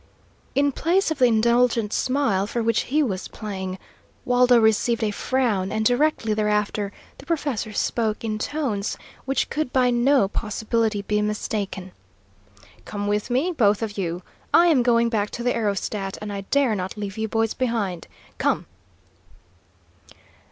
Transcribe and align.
In 0.55 0.71
place 0.71 1.11
of 1.11 1.19
the 1.19 1.25
indulgent 1.25 1.93
smile 1.93 2.47
for 2.47 2.63
which 2.63 2.85
he 2.89 3.03
was 3.03 3.27
playing, 3.27 3.77
Waldo 4.25 4.57
received 4.57 5.03
a 5.03 5.11
frown, 5.11 5.71
and 5.71 5.85
directly 5.85 6.33
thereafter 6.33 6.91
the 7.19 7.25
professor 7.27 7.71
spoke 7.71 8.23
in 8.23 8.39
tones 8.39 8.97
which 9.25 9.51
could 9.51 9.71
by 9.71 9.91
no 9.91 10.27
possibility 10.27 11.03
be 11.03 11.21
mistaken. 11.21 11.91
"Come 12.83 13.05
with 13.05 13.29
me, 13.29 13.51
both 13.51 13.83
of 13.83 13.95
you. 13.95 14.23
I 14.51 14.69
am 14.69 14.81
going 14.81 15.09
back 15.09 15.29
to 15.37 15.43
the 15.43 15.53
aerostat, 15.55 16.17
and 16.19 16.33
I 16.33 16.41
dare 16.49 16.73
not 16.73 16.97
leave 16.97 17.19
you 17.19 17.27
boys 17.27 17.53
behind. 17.53 18.07
Come!" 18.39 18.65